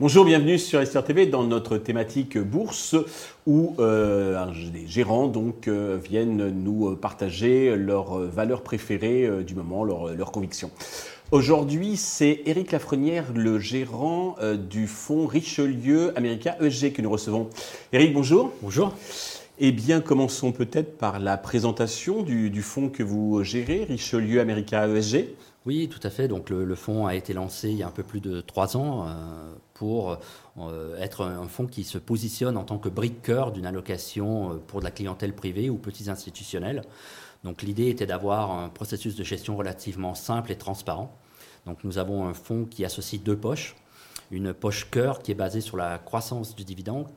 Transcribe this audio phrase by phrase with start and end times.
[0.00, 2.96] Bonjour, bienvenue sur Esther TV dans notre thématique bourse
[3.46, 4.42] où euh,
[4.86, 10.70] gérants donc euh, viennent nous partager leurs valeurs préférées euh, du moment, leurs convictions.
[11.32, 14.36] Aujourd'hui, c'est Éric Lafrenière, le gérant
[14.68, 17.50] du fonds Richelieu America ESG que nous recevons.
[17.92, 18.52] Éric, bonjour.
[18.62, 18.94] Bonjour.
[19.62, 24.88] Eh bien, commençons peut-être par la présentation du, du fonds que vous gérez, Richelieu America
[24.88, 25.34] ESG.
[25.66, 26.28] Oui, tout à fait.
[26.28, 29.06] Donc le, fonds a été lancé il y a un peu plus de trois ans
[29.06, 30.16] euh, pour
[30.58, 34.54] euh, être un fonds qui se positionne en tant que brique cœur d'une allocation euh,
[34.66, 36.80] pour de la clientèle privée ou petits institutionnels.
[37.44, 41.14] Donc l'idée était d'avoir un processus de gestion relativement simple et transparent.
[41.66, 43.76] Donc nous avons un fonds qui associe deux poches.
[44.30, 47.08] Une poche cœur qui est basée sur la croissance du dividende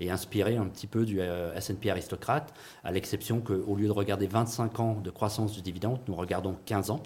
[0.00, 2.52] et inspiré un petit peu du S&P aristocrate,
[2.84, 6.90] à l'exception qu'au lieu de regarder 25 ans de croissance du dividende, nous regardons 15
[6.90, 7.02] ans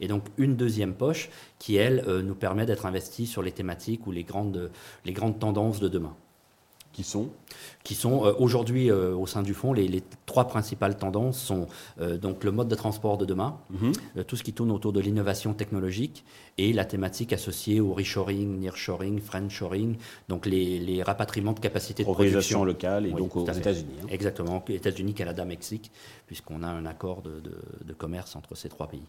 [0.00, 4.06] et donc une deuxième poche qui, elle, euh, nous permet d'être investis sur les thématiques
[4.06, 4.70] ou les grandes,
[5.04, 6.16] les grandes tendances de demain.
[7.00, 7.30] Qui sont
[7.82, 11.66] Qui sont euh, aujourd'hui euh, au sein du fonds, les, trois principales tendances sont
[12.20, 14.24] donc le mode de transport de demain, mhm.
[14.24, 16.24] tout ce qui tourne autour de l'innovation technologique
[16.58, 19.96] et la thématique associée au reshoring, nearshoring, friendshoring,
[20.28, 23.94] donc les, rapatriements de capacités de production locale et donc aux États-Unis.
[24.02, 24.06] Hein.
[24.10, 25.90] Exactement, États-Unis, Canada, Mexique,
[26.26, 29.06] puisqu'on a un accord de commerce entre ces trois pays.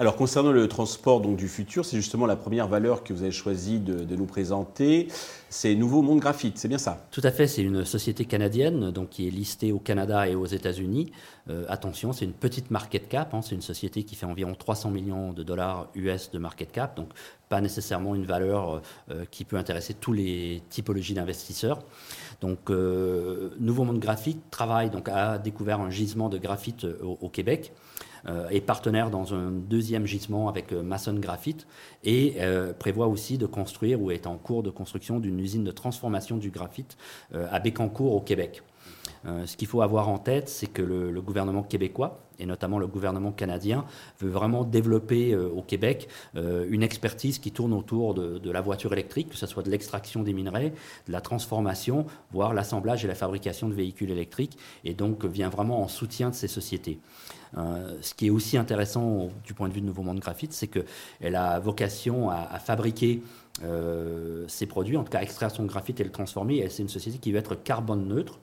[0.00, 3.80] Alors concernant le transport du futur, c'est justement la première valeur que vous avez choisi
[3.80, 5.08] de, nous présenter.
[5.50, 7.06] C'est Nouveau Monde Graphite, c'est bien ça?
[7.10, 10.46] Tout à fait, c'est une société canadienne donc, qui est listée au Canada et aux
[10.46, 11.12] États-Unis.
[11.50, 13.42] Euh, attention, c'est une petite market cap, hein.
[13.42, 17.10] c'est une société qui fait environ 300 millions de dollars US de market cap, donc
[17.50, 18.80] pas nécessairement une valeur euh,
[19.10, 21.82] euh, qui peut intéresser tous les typologies d'investisseurs.
[22.40, 27.74] Donc Nouveau Monde Graphite travaille donc a découvert un gisement de graphite au Québec.
[28.28, 31.66] Euh, est partenaire dans un deuxième gisement avec euh, Mason Graphite
[32.04, 35.70] et euh, prévoit aussi de construire ou est en cours de construction d'une usine de
[35.70, 36.96] transformation du graphite
[37.32, 38.62] à Bécancourt au Québec.
[39.24, 43.32] Ce qu'il faut avoir en tête, c'est que le, gouvernement québécois, et notamment le gouvernement
[43.32, 43.84] canadien,
[44.18, 49.36] veut vraiment développer au Québec une expertise qui tourne autour de, la voiture électrique, que
[49.36, 50.72] ce soit de l'extraction des minerais,
[51.06, 55.82] de la transformation, voire l'assemblage et la fabrication de véhicules électriques, et donc vient vraiment
[55.82, 56.98] en soutien de ces sociétés.
[57.56, 60.68] Euh, ce qui est aussi intéressant du point de vue de Nouveau Monde Graphite, c'est
[60.68, 63.22] qu'elle a vocation à, fabriquer
[63.62, 66.58] euh, ses produits, en tout cas extraire son graphite et le transformer.
[66.58, 68.38] Et c'est une société qui veut être carbone neutre.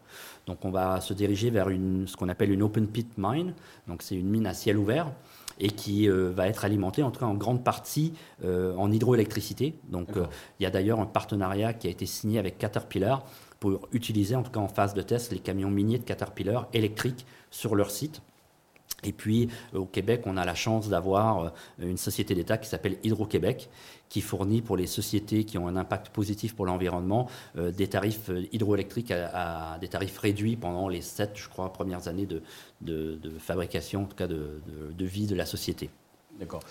[0.46, 3.54] Donc on va se diriger vers une, ce qu'on appelle une open pit mine.
[3.88, 5.12] Donc c'est une mine à ciel ouvert
[5.60, 8.14] et qui euh, va être alimentée en tout cas en grande partie
[8.44, 9.76] en hydroélectricité.
[9.90, 10.10] Donc
[10.60, 13.26] il y a d'ailleurs un partenariat qui a été signé avec Caterpillar
[13.60, 17.26] pour utiliser en tout cas en phase de test les camions miniers de Caterpillar électriques
[17.50, 18.22] sur leur site.
[19.04, 21.50] Et puis euh, au Québec, on a la chance d'avoir euh,
[21.80, 23.70] une société d'État qui s'appelle Hydro-Québec,
[24.10, 28.32] qui fournit pour les sociétés qui ont un impact positif pour l'environnement euh, des tarifs
[28.52, 32.42] hydroélectriques à, des tarifs réduits pendant les sept, je crois, premières années de,
[33.40, 35.90] fabrication, en tout cas de vie de la société.
[36.40, 36.62] D'accord.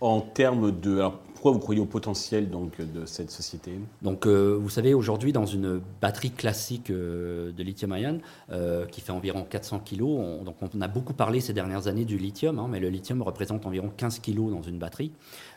[0.00, 0.98] En termes de.
[0.98, 3.78] Alors, pourquoi vous croyez au potentiel donc, de cette société?
[4.02, 8.18] Donc, euh, vous savez, aujourd'hui, dans une batterie classique euh, de lithium-ion,
[8.50, 12.04] euh, qui fait environ 400 kg, on, donc on a beaucoup parlé ces dernières années
[12.04, 15.12] du lithium, hein, mais le lithium représente environ 15 kg dans une batterie.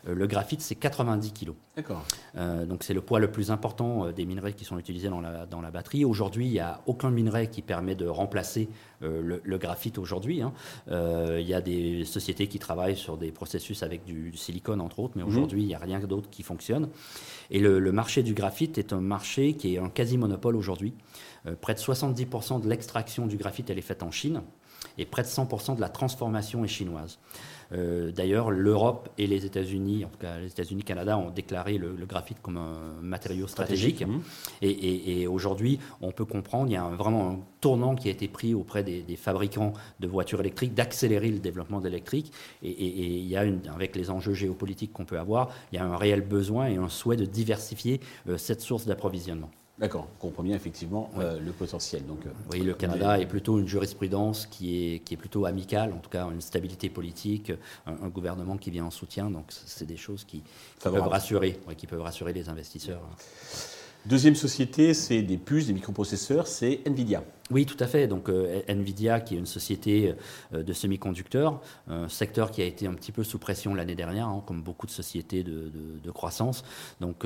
[0.06, 1.50] le graphite, c'est 90 kg.
[1.74, 2.04] D'accord.
[2.36, 5.60] donc, c'est le poids le plus important des minerais qui sont utilisés dans la, dans
[5.60, 6.04] la batterie.
[6.04, 8.68] Aujourd'hui, il n'y a aucun minerai qui permet de remplacer
[9.00, 10.42] le, graphite aujourd'hui.
[10.42, 10.52] Hein.
[10.88, 13.51] il y a des sociétés qui travaillent sur des processus
[13.82, 15.28] avec du, silicone, entre autres, mais mhm.
[15.28, 16.88] aujourd'hui, il n'y a rien d'autre qui fonctionne.
[17.50, 20.94] Et le, marché du graphite est un marché qui est un quasi-monopole aujourd'hui.
[21.46, 24.42] Euh, près de 70% de l'extraction du graphite, elle est faite en Chine,
[24.98, 27.18] et près de 100% de la transformation est chinoise.
[27.74, 31.94] Euh, d'ailleurs, l'Europe et les États-Unis, en tout cas les États-Unis, Canada, ont déclaré le,
[32.06, 34.04] graphite comme un matériau stratégique.
[34.06, 34.20] Mmh.
[34.62, 38.54] Et, aujourd'hui, on peut comprendre, il y a vraiment un tournant qui a été pris
[38.54, 42.32] auprès des, fabricants de voitures électriques d'accélérer le développement de l'électrique.
[42.62, 45.84] Et, il y a, une, avec les enjeux géopolitiques qu'on peut avoir, il y a
[45.84, 49.50] un réel besoin et un souhait de diversifier euh, cette source d'approvisionnement.
[49.82, 50.06] D'accord,
[50.44, 52.06] bien effectivement euh, le potentiel.
[52.06, 55.92] Donc, euh, oui, le Canada est plutôt une jurisprudence qui est, qui est plutôt amicale,
[55.92, 57.52] en tout cas une stabilité politique,
[57.86, 60.44] un, gouvernement qui vient en soutien, donc c'est des choses qui,
[60.84, 63.02] peuvent rassurer, qui peuvent rassurer les investisseurs.
[64.04, 67.22] Deuxième société, c'est des puces, des microprocesseurs, c'est Nvidia.
[67.52, 68.08] Oui, tout à fait.
[68.08, 68.28] Donc
[68.66, 70.14] Nvidia, qui est une société
[70.52, 74.42] de semi-conducteurs, un secteur qui a été un petit peu sous pression l'année dernière, hein,
[74.44, 76.64] comme beaucoup de sociétés de, croissance.
[77.00, 77.24] Donc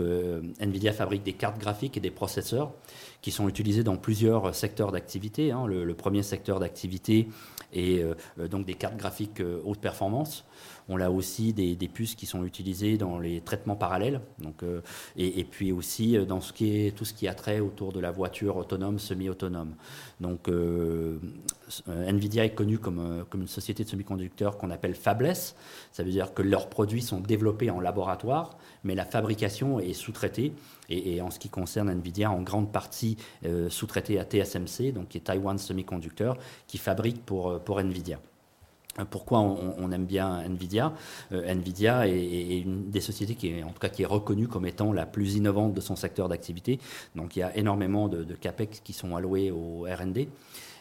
[0.60, 2.72] Nvidia fabrique des cartes graphiques et des processeurs
[3.22, 5.52] qui sont utilisés dans plusieurs secteurs d'activité.
[5.52, 5.66] Hein.
[5.66, 7.28] Le, le, premier secteur d'activité
[7.72, 8.04] est
[8.50, 10.44] donc des cartes graphiques haute performance.
[10.88, 14.80] On a aussi des, puces qui sont utilisées dans les traitements parallèles, donc, euh,
[15.16, 17.98] et, puis aussi euh, dans ce qui est, tout ce qui a trait autour de
[17.98, 19.74] la voiture autonome, semi-autonome.
[20.20, 21.18] Donc euh,
[21.88, 25.56] Nvidia est connu comme, une société de semi-conducteurs qu'on appelle fabless.
[25.92, 30.52] Ça veut dire que leurs produits sont développés en laboratoire, mais la fabrication est sous-traitée.
[30.88, 33.16] Et, en ce qui concerne Nvidia, en grande partie
[33.68, 36.38] sous-traitée à TSMC, donc qui est Taiwan Semiconductor,
[36.68, 38.20] qui fabrique pour Nvidia.
[39.04, 40.92] Pourquoi on, aime bien Nvidia
[41.32, 44.66] euh, Nvidia est, une des sociétés qui est, en tout cas, qui est reconnue comme
[44.66, 46.78] étant la plus innovante de son secteur d'activité.
[47.14, 50.28] Donc il y a énormément de, capex qui sont alloués au R&D.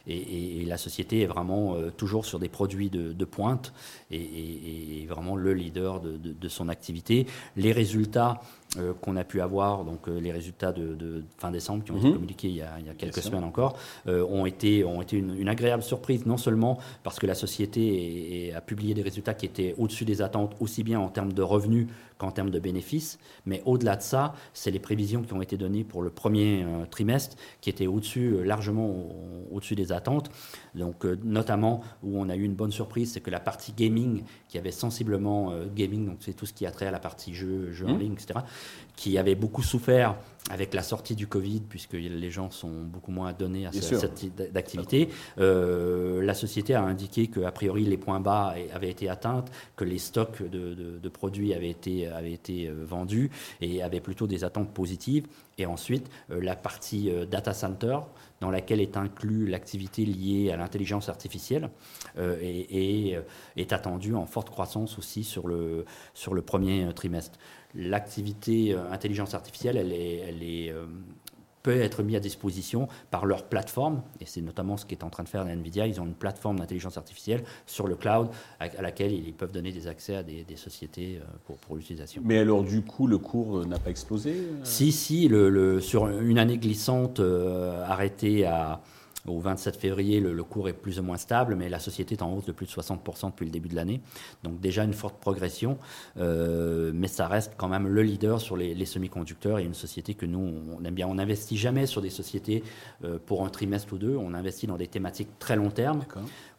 [0.07, 3.73] Et, la société est vraiment euh, toujours sur des produits de, pointe
[4.11, 7.25] et, vraiment le leader de, son activité.
[7.55, 8.39] Les résultats
[8.77, 12.07] euh, qu'on a pu avoir, donc euh, les résultats de, fin décembre qui ont été
[12.07, 12.13] mhm.
[12.13, 13.77] communiqués il y a, quelques semaines encore,
[14.07, 18.61] euh, ont été, ont été une, agréable surprise, non seulement parce que la société a
[18.61, 21.87] publié des résultats qui étaient au-dessus des attentes, aussi bien en termes de revenus
[22.17, 25.83] qu'en termes de bénéfices, mais au-delà de ça, c'est les prévisions qui ont été données
[25.83, 29.09] pour le premier trimestre qui étaient au-dessus, largement
[29.51, 30.31] au-dessus des attentes.
[30.75, 34.57] Donc, notamment, où on a eu une bonne surprise, c'est que la partie gaming, qui
[34.57, 37.85] avait sensiblement gaming, donc c'est tout ce qui a trait à la partie jeu, jeu
[37.85, 37.99] en mhm.
[37.99, 38.39] ligne, etc.,
[38.95, 40.15] qui avait beaucoup souffert
[40.51, 44.39] avec la sortie du Covid, puisque les gens sont beaucoup moins donnés à cette type
[44.51, 45.09] d'activité.
[45.39, 49.43] Euh, la société a indiqué qu'a priori les points bas avaient été atteints,
[49.75, 53.31] que les stocks de, produits avaient été, avaient été euh, vendus
[53.61, 55.25] et avaient plutôt des attentes positives.
[55.57, 57.97] Et ensuite, euh, la partie data center,
[58.45, 61.69] dans laquelle est inclus l'activité liée à l'intelligence artificielle,
[62.19, 63.17] et,
[63.57, 67.39] est attendue en forte croissance aussi sur le, sur le premier trimestre.
[67.77, 70.85] L'activité euh, intelligence artificielle, elle, est, euh,
[71.65, 75.23] peut être mise à disposition par leur plateforme, et c'est notamment ce qu'est en train
[75.23, 75.87] de faire NVIDIA.
[75.87, 78.29] Ils ont une plateforme d'intelligence artificielle sur le cloud
[78.59, 82.21] à, laquelle ils peuvent donner des accès à des, sociétés euh, pour, pour l'utilisation.
[82.23, 86.59] Mais alors, du coup, le cours n'a pas explosé Si, si, le, sur une année
[86.59, 87.19] glissante
[87.87, 88.81] arrêtée à
[89.27, 92.33] au 27 février, le, cours est plus ou moins stable, mais la société est en
[92.33, 94.01] hausse de plus de 60% depuis le début de l'année.
[94.43, 95.77] Donc déjà une forte progression,
[96.17, 100.27] euh, mais ça reste quand même le leader sur les, semi-conducteurs et une société que
[100.27, 101.07] nous, on aime bien.
[101.07, 102.63] On n'investit jamais sur des sociétés
[103.03, 106.05] euh, pour un trimestre ou deux, on investit dans des thématiques très long terme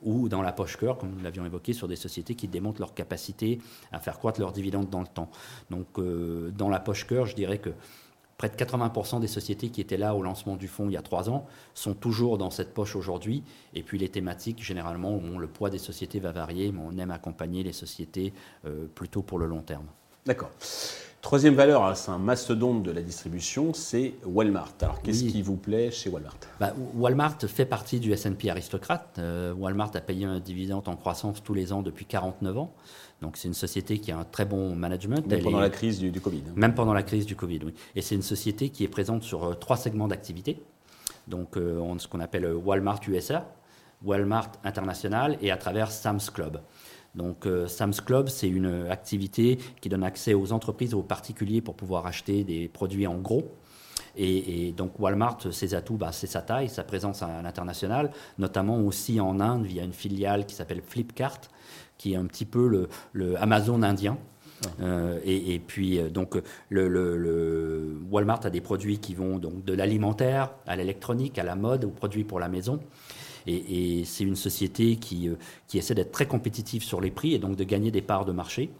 [0.03, 2.95] ou dans la poche cœur, comme nous l'avions évoqué, sur des sociétés qui démontrent leur
[2.95, 3.61] capacité
[3.93, 5.31] à faire croître leurs dividendes dans le temps.
[5.71, 7.71] Donc euh, dans la poche cœur, je dirais que
[8.38, 11.03] Près de 80% des sociétés qui étaient là au lancement du fonds il y a
[11.03, 13.43] trois ans sont toujours dans cette poche aujourd'hui.
[13.75, 17.62] Et puis les thématiques, généralement, le poids des sociétés va varier, mais on aime accompagner
[17.62, 18.33] les sociétés
[18.67, 19.87] euh, plutôt pour le long terme.
[20.27, 20.50] D'accord.
[21.27, 24.75] Troisième valeur, c'est un mastodonte de la distribution, c'est Walmart.
[24.81, 26.37] Alors, qu'est-ce qui vous plaît chez Walmart?
[26.61, 29.17] Bah, Walmart fait partie du S&P aristocrate.
[29.19, 32.73] Euh, Walmart a payé un dividende en croissance tous les ans depuis 49 ans.
[33.23, 35.27] Donc c'est une société qui a un très bon management.
[35.27, 36.43] Même pendant la crise du, Covid.
[36.49, 36.53] Hein.
[36.55, 37.75] Même pendant la crise du Covid, oui.
[37.95, 40.63] Et c'est une société qui est présente sur euh, trois segments d'activité.
[41.27, 43.51] Donc euh, on, ce qu'on appelle euh, Walmart USA,
[44.05, 46.61] Walmart International et à travers Sam's Club.
[47.15, 51.75] Donc Sam's Club, c'est une activité qui donne accès aux entreprises et aux particuliers pour
[51.75, 53.57] pouvoir acheter des produits en gros.
[54.17, 59.21] Et, donc Walmart, ses atouts, bah, c'est sa taille, sa présence à l'international, notamment aussi
[59.21, 61.41] en Inde via une filiale qui s'appelle Flipkart,
[61.99, 64.17] qui est un petit peu le, Amazon indien.
[64.81, 66.41] Euh, et, puis, euh, donc,
[68.11, 71.91] Walmart a des produits qui vont donc de l'alimentaire à l'électronique, à la mode, aux
[71.91, 72.81] produits pour la maison.
[73.46, 75.37] Et, c'est une société qui, euh,
[75.69, 78.32] qui essaie d'être très compétitive sur les prix et donc de gagner des parts de
[78.32, 78.70] marché.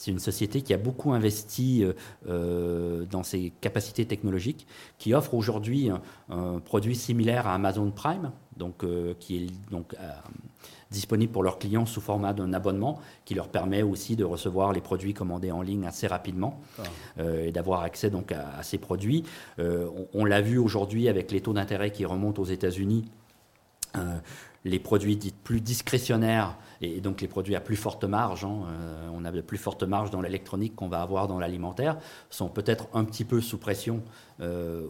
[0.00, 1.84] C'est une société qui a beaucoup investi
[2.26, 4.66] dans ses capacités technologiques,
[4.96, 5.90] qui offre aujourd'hui
[6.30, 8.82] un, produit similaire à Amazon Prime, donc,
[9.18, 9.94] qui est donc
[10.90, 14.80] disponible pour leurs clients sous format d'un abonnement qui leur permet aussi de recevoir les
[14.80, 16.82] produits commandés en ligne assez rapidement ah.
[17.20, 19.24] euh, et d'avoir accès donc à, ces produits.
[19.58, 23.04] Euh, on, l'a vu aujourd'hui avec les taux d'intérêt qui remontent aux États-Unis.
[23.96, 24.18] Euh,
[24.64, 28.66] les produits dits plus discrétionnaires et donc les produits à plus forte marge, hein,
[29.10, 31.96] on a de plus forte marge dans l'électronique qu'on va avoir dans l'alimentaire,
[32.28, 34.02] sont peut-être un petit peu sous pression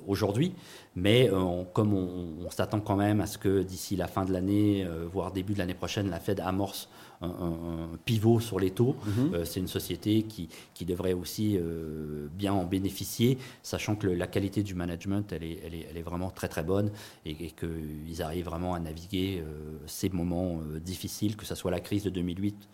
[0.09, 0.55] aujourd'hui,
[0.97, 1.31] mais
[1.73, 5.53] comme on s'attend quand même à ce que d'ici la fin de l'année, voire début
[5.53, 6.89] de l'année prochaine, la Fed amorce
[7.23, 8.97] un, pivot sur les taux.
[9.05, 9.35] Mhm.
[9.35, 14.27] Euh, c'est une société qui, qui devrait aussi euh, bien en bénéficier, sachant que la
[14.27, 16.91] qualité du management, elle est, elle est, elle est vraiment très très bonne
[17.27, 22.05] et, qu'ils arrivent vraiment à naviguer euh, ces moments difficiles, que ce soit la crise
[22.05, 22.69] de 2008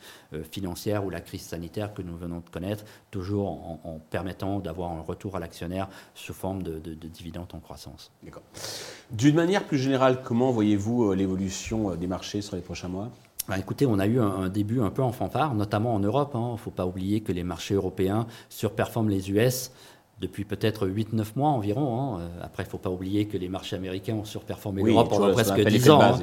[0.50, 5.00] financière ou la crise sanitaire que nous venons de connaître, toujours en, permettant d'avoir un
[5.00, 8.10] retour à l'actionnaire sous forme de, de, de dividendes en croissance.
[9.10, 13.10] D'une manière plus générale, comment voyez-vous l'évolution des marchés sur les prochains mois?
[13.48, 16.32] Bah, écoutez, on a eu un, début un peu en fanfare, notamment en Europe.
[16.34, 16.52] Il hein.
[16.52, 19.70] ne faut pas oublier que les marchés européens surperforment les US
[20.18, 22.00] depuis peut-être 8-9 mois environ.
[22.00, 22.20] Hein.
[22.20, 25.30] Euh, après, il ne faut pas oublier que les marchés américains ont surperformé l'Europe pendant
[25.32, 26.00] presque 10 ans.
[26.00, 26.18] Hein.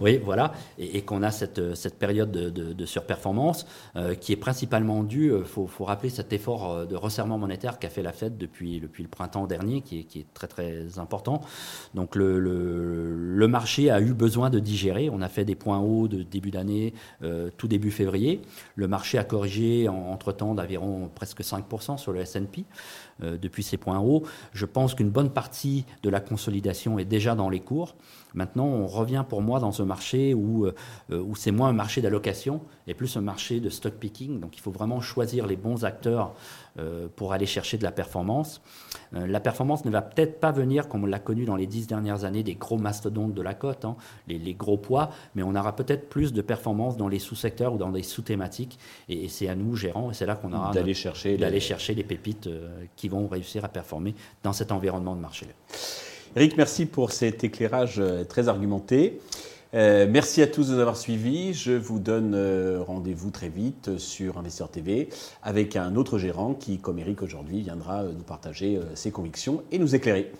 [0.00, 0.52] Oui, voilà.
[0.78, 5.32] Et, qu'on a cette, cette période de, de, surperformance euh, qui est principalement due, il
[5.32, 9.02] euh, faut, faut, rappeler cet effort de resserrement monétaire qu'a fait la Fed depuis, depuis
[9.02, 11.42] le printemps dernier, qui est, qui est très très important.
[11.94, 15.10] Donc le, le, le, marché a eu besoin de digérer.
[15.10, 16.94] On a fait des points hauts de début d'année,
[17.56, 18.40] tout début février.
[18.74, 22.64] Le marché a corrigé entre-temps d'environ presque 5% sur le S&P.
[23.22, 24.24] Euh, depuis ces points hauts.
[24.52, 27.94] Je pense qu'une bonne partie de la consolidation est déjà dans les cours.
[28.34, 30.74] Maintenant, on revient pour moi dans un marché où, euh,
[31.10, 34.38] où c'est moins un marché d'allocation et plus un marché de stock picking.
[34.38, 36.32] Donc il faut vraiment choisir les bons acteurs euh,
[37.16, 38.60] pour aller chercher de la performance.
[39.12, 42.24] la performance ne va peut-être pas venir, comme on l'a connu dans les dix dernières
[42.24, 43.96] années, des gros mastodontes de la cote, hein,
[44.28, 47.90] les, gros poids, mais on aura peut-être plus de performance dans les sous-secteurs ou dans
[47.90, 48.78] les sous-thématiques.
[49.08, 52.04] Et, c'est à nous, gérants, et c'est là qu'on aura d'aller chercher, d'aller chercher les
[52.04, 52.48] pépites
[52.96, 55.46] qui vont réussir à performer dans cet environnement de marché.
[56.36, 59.20] Eric, merci pour cet éclairage euh, très argumenté.
[59.74, 61.52] Euh, merci à tous de nous avoir suivis.
[61.52, 65.08] Je vous donne euh, rendez-vous très vite sur Investisseur TV
[65.42, 69.94] avec un autre gérant qui, comme Eric aujourd'hui, viendra nous partager ses convictions et nous
[69.94, 70.32] éclairer.